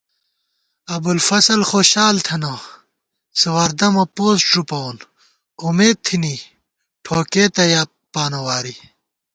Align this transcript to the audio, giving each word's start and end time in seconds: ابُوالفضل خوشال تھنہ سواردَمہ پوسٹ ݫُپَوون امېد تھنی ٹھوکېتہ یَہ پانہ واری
ابُوالفضل 0.95 1.61
خوشال 1.69 2.15
تھنہ 2.27 2.53
سواردَمہ 3.39 4.03
پوسٹ 4.15 4.43
ݫُپَوون 4.51 4.97
امېد 5.67 5.97
تھنی 6.05 6.35
ٹھوکېتہ 7.03 7.63
یَہ 7.71 7.81
پانہ 8.13 8.39
واری 8.45 8.75